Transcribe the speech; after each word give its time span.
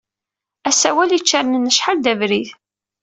Asawal 0.69 1.09
ičernen 1.17 1.69
acḥal 1.69 1.97
d 1.99 2.05
abrid. 2.11 2.49